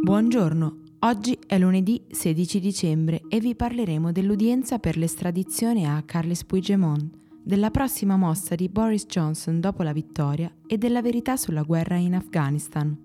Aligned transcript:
Buongiorno, 0.00 0.76
oggi 1.00 1.38
è 1.46 1.58
lunedì 1.58 2.00
16 2.08 2.60
dicembre 2.60 3.22
e 3.28 3.40
vi 3.40 3.54
parleremo 3.54 4.12
dell'udienza 4.12 4.78
per 4.78 4.96
l'estradizione 4.96 5.86
a 5.86 6.02
Carles 6.02 6.44
Puigdemont, 6.44 7.10
della 7.42 7.70
prossima 7.70 8.16
mossa 8.16 8.54
di 8.54 8.68
Boris 8.68 9.04
Johnson 9.06 9.60
dopo 9.60 9.82
la 9.82 9.92
vittoria 9.92 10.50
e 10.66 10.78
della 10.78 11.02
verità 11.02 11.36
sulla 11.36 11.62
guerra 11.62 11.96
in 11.96 12.14
Afghanistan. 12.14 12.96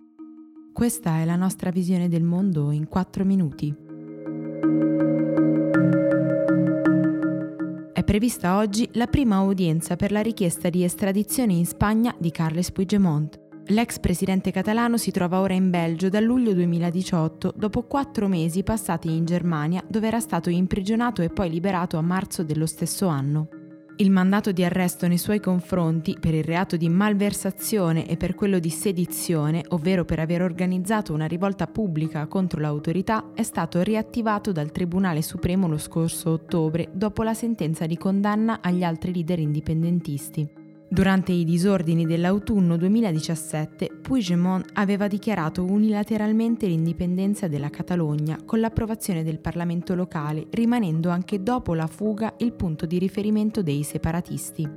Questa 0.72 1.18
è 1.18 1.26
la 1.26 1.36
nostra 1.36 1.72
visione 1.72 2.08
del 2.08 2.24
mondo 2.24 2.72
in 2.72 2.88
4 2.88 3.26
minuti. 3.26 3.76
È 7.92 8.04
prevista 8.04 8.58
oggi 8.58 8.88
la 8.94 9.08
prima 9.08 9.42
udienza 9.42 9.96
per 9.96 10.12
la 10.12 10.22
richiesta 10.22 10.70
di 10.70 10.84
estradizione 10.84 11.54
in 11.54 11.66
Spagna 11.66 12.16
di 12.18 12.32
Carles 12.32 12.72
Puigdemont. 12.72 13.43
L'ex 13.68 13.98
presidente 13.98 14.52
catalano 14.52 14.98
si 14.98 15.10
trova 15.12 15.40
ora 15.40 15.54
in 15.54 15.70
Belgio 15.70 16.10
dal 16.10 16.24
luglio 16.24 16.54
2018, 16.54 17.54
dopo 17.56 17.84
quattro 17.84 18.28
mesi 18.28 18.62
passati 18.62 19.10
in 19.10 19.24
Germania, 19.24 19.82
dove 19.88 20.08
era 20.08 20.20
stato 20.20 20.50
imprigionato 20.50 21.22
e 21.22 21.30
poi 21.30 21.50
liberato 21.50 21.96
a 21.98 22.02
marzo 22.02 22.44
dello 22.44 22.66
stesso 22.66 23.08
anno. 23.08 23.48
Il 23.98 24.12
mandato 24.12 24.52
di 24.52 24.66
arresto 24.66 25.08
nei 25.08 25.18
suoi 25.18 25.40
confronti 25.40 26.18
per 26.20 26.34
il 26.34 26.44
reato 26.44 26.76
di 26.76 26.90
malversazione 26.90 28.06
e 28.06 28.18
per 28.18 28.36
quello 28.36 28.60
di 28.60 28.70
sedizione, 28.70 29.64
ovvero 29.70 30.04
per 30.04 30.20
aver 30.20 30.42
organizzato 30.42 31.14
una 31.14 31.28
rivolta 31.28 31.66
pubblica 31.66 32.28
contro 32.28 32.60
l'autorità, 32.60 33.32
è 33.34 33.44
stato 33.44 33.82
riattivato 33.82 34.52
dal 34.52 34.72
Tribunale 34.72 35.22
Supremo 35.22 35.70
lo 35.70 35.78
scorso 35.78 36.32
ottobre 36.32 36.90
dopo 36.92 37.24
la 37.24 37.34
sentenza 37.34 37.86
di 37.86 37.96
condanna 37.96 38.60
agli 38.62 38.84
altri 38.84 39.14
leader 39.14 39.40
indipendentisti. 39.40 40.63
Durante 40.94 41.32
i 41.32 41.44
disordini 41.44 42.06
dell'autunno 42.06 42.78
2017, 42.78 43.98
Puigdemont 44.00 44.64
aveva 44.74 45.08
dichiarato 45.08 45.64
unilateralmente 45.64 46.68
l'indipendenza 46.68 47.48
della 47.48 47.72
Catalogna 47.72 48.38
con 48.46 48.60
l'approvazione 48.60 49.24
del 49.24 49.40
Parlamento 49.40 49.96
locale, 49.96 50.46
rimanendo 50.52 51.10
anche 51.10 51.42
dopo 51.42 51.74
la 51.74 51.88
fuga 51.88 52.36
il 52.38 52.54
punto 52.54 52.86
di 52.86 53.00
riferimento 53.00 53.64
dei 53.64 53.82
separatisti. 53.82 54.70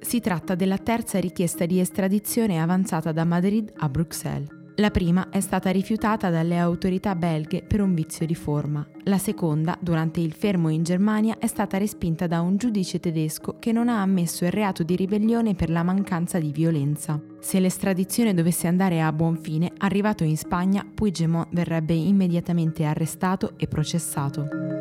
Si 0.00 0.20
tratta 0.20 0.54
della 0.54 0.78
terza 0.78 1.20
richiesta 1.20 1.66
di 1.66 1.78
estradizione 1.78 2.58
avanzata 2.58 3.12
da 3.12 3.26
Madrid 3.26 3.70
a 3.76 3.88
Bruxelles. 3.90 4.59
La 4.80 4.90
prima 4.90 5.28
è 5.28 5.40
stata 5.40 5.68
rifiutata 5.68 6.30
dalle 6.30 6.56
autorità 6.56 7.14
belghe 7.14 7.62
per 7.62 7.82
un 7.82 7.92
vizio 7.92 8.24
di 8.24 8.34
forma. 8.34 8.86
La 9.04 9.18
seconda, 9.18 9.76
durante 9.78 10.20
il 10.20 10.32
fermo 10.32 10.70
in 10.70 10.84
Germania, 10.84 11.36
è 11.38 11.46
stata 11.48 11.76
respinta 11.76 12.26
da 12.26 12.40
un 12.40 12.56
giudice 12.56 12.98
tedesco 12.98 13.56
che 13.58 13.72
non 13.72 13.90
ha 13.90 14.00
ammesso 14.00 14.46
il 14.46 14.52
reato 14.52 14.82
di 14.82 14.96
ribellione 14.96 15.54
per 15.54 15.68
la 15.68 15.82
mancanza 15.82 16.38
di 16.38 16.50
violenza. 16.50 17.20
Se 17.40 17.60
l'estradizione 17.60 18.32
dovesse 18.32 18.68
andare 18.68 19.02
a 19.02 19.12
buon 19.12 19.36
fine, 19.36 19.70
arrivato 19.76 20.24
in 20.24 20.38
Spagna, 20.38 20.82
Puigdemont 20.94 21.48
verrebbe 21.50 21.92
immediatamente 21.92 22.84
arrestato 22.84 23.52
e 23.58 23.66
processato. 23.66 24.79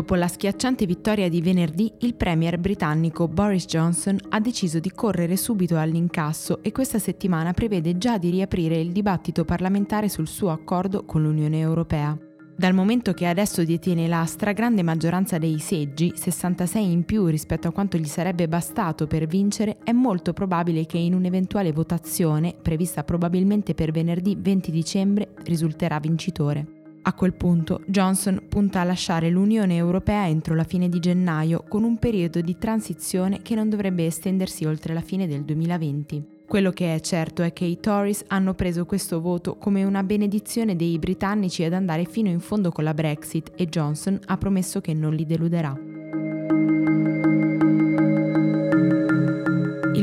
Dopo 0.00 0.14
la 0.14 0.28
schiacciante 0.28 0.86
vittoria 0.86 1.28
di 1.28 1.42
venerdì, 1.42 1.92
il 1.98 2.14
premier 2.14 2.56
britannico 2.58 3.28
Boris 3.28 3.66
Johnson 3.66 4.18
ha 4.30 4.40
deciso 4.40 4.78
di 4.78 4.90
correre 4.92 5.36
subito 5.36 5.76
all'incasso 5.76 6.62
e 6.62 6.72
questa 6.72 6.98
settimana 6.98 7.52
prevede 7.52 7.98
già 7.98 8.16
di 8.16 8.30
riaprire 8.30 8.80
il 8.80 8.92
dibattito 8.92 9.44
parlamentare 9.44 10.08
sul 10.08 10.26
suo 10.26 10.52
accordo 10.52 11.04
con 11.04 11.22
l'Unione 11.22 11.58
Europea. 11.58 12.16
Dal 12.56 12.72
momento 12.72 13.12
che 13.12 13.26
adesso 13.26 13.62
detiene 13.62 14.08
la 14.08 14.24
stragrande 14.24 14.82
maggioranza 14.82 15.36
dei 15.36 15.58
seggi, 15.58 16.12
66 16.14 16.90
in 16.90 17.04
più 17.04 17.26
rispetto 17.26 17.68
a 17.68 17.72
quanto 17.72 17.98
gli 17.98 18.06
sarebbe 18.06 18.48
bastato 18.48 19.06
per 19.06 19.26
vincere, 19.26 19.80
è 19.84 19.92
molto 19.92 20.32
probabile 20.32 20.86
che 20.86 20.96
in 20.96 21.12
un'eventuale 21.12 21.72
votazione, 21.72 22.54
prevista 22.54 23.04
probabilmente 23.04 23.74
per 23.74 23.90
venerdì 23.90 24.34
20 24.34 24.70
dicembre, 24.70 25.34
risulterà 25.44 26.00
vincitore. 26.00 26.79
A 27.02 27.14
quel 27.14 27.32
punto 27.32 27.80
Johnson 27.86 28.42
punta 28.46 28.80
a 28.80 28.84
lasciare 28.84 29.30
l'Unione 29.30 29.76
Europea 29.76 30.28
entro 30.28 30.54
la 30.54 30.64
fine 30.64 30.88
di 30.90 30.98
gennaio 31.00 31.64
con 31.66 31.82
un 31.82 31.98
periodo 31.98 32.42
di 32.42 32.58
transizione 32.58 33.40
che 33.40 33.54
non 33.54 33.70
dovrebbe 33.70 34.04
estendersi 34.04 34.66
oltre 34.66 34.92
la 34.92 35.00
fine 35.00 35.26
del 35.26 35.44
2020. 35.44 36.38
Quello 36.46 36.72
che 36.72 36.94
è 36.94 37.00
certo 37.00 37.42
è 37.42 37.52
che 37.52 37.64
i 37.64 37.80
Tories 37.80 38.24
hanno 38.26 38.54
preso 38.54 38.84
questo 38.84 39.20
voto 39.20 39.56
come 39.56 39.84
una 39.84 40.02
benedizione 40.02 40.76
dei 40.76 40.98
britannici 40.98 41.64
ad 41.64 41.72
andare 41.72 42.04
fino 42.04 42.28
in 42.28 42.40
fondo 42.40 42.70
con 42.70 42.84
la 42.84 42.92
Brexit 42.92 43.52
e 43.56 43.66
Johnson 43.66 44.18
ha 44.26 44.36
promesso 44.36 44.80
che 44.80 44.92
non 44.92 45.14
li 45.14 45.24
deluderà. 45.24 45.99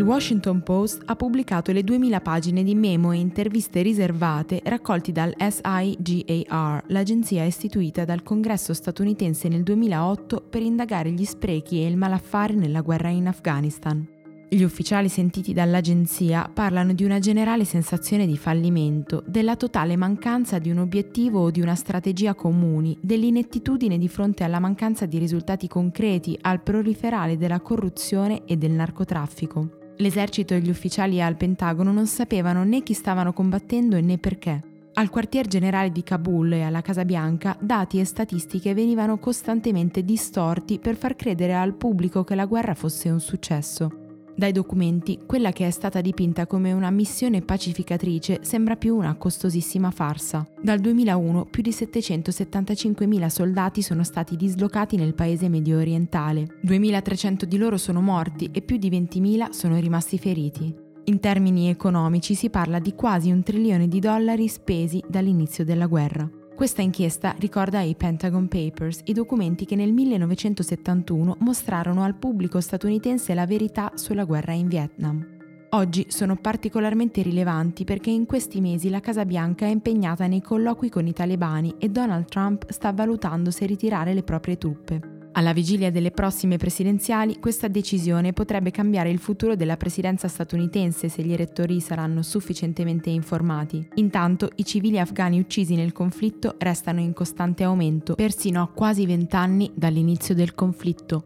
Washington 0.07 0.63
Post 0.63 1.01
ha 1.03 1.17
pubblicato 1.17 1.73
le 1.73 1.83
2000 1.83 2.21
pagine 2.21 2.63
di 2.63 2.75
memo 2.75 3.11
e 3.11 3.17
interviste 3.17 3.81
riservate 3.81 4.61
raccolti 4.63 5.11
dal 5.11 5.35
SIGAR, 5.37 6.83
l'agenzia 6.87 7.43
istituita 7.43 8.05
dal 8.05 8.23
Congresso 8.23 8.73
statunitense 8.73 9.49
nel 9.49 9.63
2008 9.63 10.45
per 10.49 10.61
indagare 10.61 11.11
gli 11.11 11.25
sprechi 11.25 11.81
e 11.81 11.87
il 11.87 11.97
malaffare 11.97 12.53
nella 12.53 12.79
guerra 12.79 13.09
in 13.09 13.27
Afghanistan. 13.27 14.07
Gli 14.47 14.63
ufficiali 14.63 15.09
sentiti 15.09 15.51
dall'agenzia 15.51 16.49
parlano 16.53 16.93
di 16.93 17.03
una 17.03 17.19
generale 17.19 17.65
sensazione 17.65 18.25
di 18.25 18.37
fallimento, 18.37 19.21
della 19.27 19.57
totale 19.57 19.97
mancanza 19.97 20.57
di 20.57 20.69
un 20.69 20.77
obiettivo 20.77 21.41
o 21.41 21.51
di 21.51 21.59
una 21.59 21.75
strategia 21.75 22.33
comuni, 22.33 22.97
dell'inettitudine 23.01 23.97
di 23.97 24.07
fronte 24.07 24.45
alla 24.45 24.59
mancanza 24.59 25.05
di 25.05 25.17
risultati 25.17 25.67
concreti, 25.67 26.37
al 26.43 26.61
proliferare 26.61 27.35
della 27.35 27.59
corruzione 27.59 28.45
e 28.45 28.55
del 28.55 28.71
narcotraffico. 28.71 29.85
L'esercito 29.97 30.53
e 30.53 30.59
gli 30.59 30.69
ufficiali 30.69 31.21
al 31.21 31.35
Pentagono 31.35 31.91
non 31.91 32.05
sapevano 32.05 32.63
né 32.63 32.83
chi 32.83 32.93
stavano 32.93 33.33
combattendo 33.33 33.99
né 33.99 34.17
perché. 34.17 34.61
Al 34.93 35.09
quartier 35.09 35.47
generale 35.47 35.91
di 35.91 36.03
Kabul 36.03 36.53
e 36.53 36.61
alla 36.61 36.81
Casa 36.81 37.05
Bianca 37.05 37.55
dati 37.59 37.99
e 37.99 38.05
statistiche 38.05 38.73
venivano 38.73 39.17
costantemente 39.17 40.03
distorti 40.03 40.79
per 40.79 40.95
far 40.95 41.15
credere 41.15 41.55
al 41.55 41.73
pubblico 41.73 42.23
che 42.23 42.35
la 42.35 42.45
guerra 42.45 42.73
fosse 42.73 43.09
un 43.09 43.19
successo. 43.19 44.06
Dai 44.37 44.51
documenti, 44.51 45.21
quella 45.25 45.51
che 45.51 45.65
è 45.65 45.71
stata 45.71 45.99
dipinta 45.99 46.45
come 46.45 46.71
una 46.71 46.91
missione 46.91 47.41
pacificatrice 47.41 48.41
sembra 48.43 48.75
più 48.75 48.95
una 48.95 49.15
costosissima 49.15 49.89
farsa. 49.89 50.47
Dal 50.61 50.77
2001 50.77 51.45
più 51.45 51.63
di 51.63 51.71
775.000 51.71 53.25
soldati 53.29 53.81
sono 53.81 54.03
stati 54.03 54.35
dislocati 54.35 54.95
nel 54.95 55.15
paese 55.15 55.49
medio 55.49 55.79
orientale, 55.79 56.59
2.300 56.63 57.45
di 57.45 57.57
loro 57.57 57.77
sono 57.77 57.99
morti 57.99 58.49
e 58.51 58.61
più 58.61 58.77
di 58.77 58.91
20.000 58.91 59.49
sono 59.49 59.79
rimasti 59.79 60.19
feriti. 60.19 60.71
In 61.05 61.19
termini 61.19 61.69
economici 61.69 62.35
si 62.35 62.51
parla 62.51 62.77
di 62.77 62.93
quasi 62.93 63.31
un 63.31 63.41
trilione 63.41 63.87
di 63.87 63.99
dollari 63.99 64.47
spesi 64.47 65.01
dall'inizio 65.09 65.65
della 65.65 65.87
guerra. 65.87 66.29
Questa 66.57 66.81
inchiesta 66.81 67.35
ricorda 67.37 67.77
ai 67.77 67.93
Pentagon 67.93 68.47
Papers, 68.47 69.01
i 69.03 69.13
documenti 69.13 69.63
che 69.63 69.75
nel 69.75 69.93
1971 69.93 71.37
mostrarono 71.41 72.01
al 72.01 72.15
pubblico 72.15 72.59
statunitense 72.59 73.35
la 73.35 73.45
verità 73.45 73.91
sulla 73.93 74.23
guerra 74.23 74.53
in 74.53 74.67
Vietnam. 74.67 75.37
Oggi 75.69 76.07
sono 76.09 76.35
particolarmente 76.35 77.21
rilevanti 77.21 77.83
perché 77.83 78.09
in 78.09 78.25
questi 78.25 78.59
mesi 78.59 78.89
la 78.89 79.01
Casa 79.01 79.23
Bianca 79.23 79.67
è 79.67 79.69
impegnata 79.69 80.25
nei 80.25 80.41
colloqui 80.41 80.89
con 80.89 81.05
i 81.05 81.13
talebani 81.13 81.75
e 81.77 81.89
Donald 81.89 82.25
Trump 82.25 82.67
sta 82.71 82.91
valutando 82.91 83.51
se 83.51 83.67
ritirare 83.67 84.15
le 84.15 84.23
proprie 84.23 84.57
truppe. 84.57 85.16
Alla 85.37 85.53
vigilia 85.53 85.91
delle 85.91 86.09
prossime 86.09 86.57
presidenziali, 86.57 87.37
questa 87.37 87.67
decisione 87.67 88.33
potrebbe 88.33 88.71
cambiare 88.71 89.11
il 89.11 89.19
futuro 89.19 89.55
della 89.55 89.77
presidenza 89.77 90.27
statunitense 90.27 91.09
se 91.09 91.21
gli 91.21 91.31
elettori 91.31 91.79
saranno 91.79 92.23
sufficientemente 92.23 93.11
informati. 93.11 93.87
Intanto, 93.95 94.49
i 94.55 94.65
civili 94.65 94.99
afghani 94.99 95.39
uccisi 95.39 95.75
nel 95.75 95.91
conflitto 95.91 96.55
restano 96.57 97.01
in 97.01 97.13
costante 97.13 97.63
aumento, 97.63 98.15
persino 98.15 98.63
a 98.63 98.67
quasi 98.67 99.05
vent'anni 99.05 99.69
dall'inizio 99.75 100.33
del 100.33 100.55
conflitto. 100.55 101.25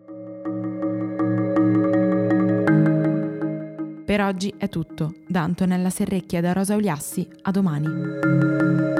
Per 4.03 4.22
oggi 4.22 4.53
è 4.57 4.67
tutto. 4.67 5.14
Da 5.25 5.43
Antonella 5.43 5.90
Serrecchia 5.90 6.40
e 6.40 6.41
da 6.41 6.52
Rosa 6.52 6.75
Uliassi, 6.75 7.25
a 7.43 7.52
domani. 7.52 8.91